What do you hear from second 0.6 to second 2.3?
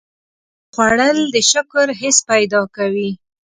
خوړل د شکر حس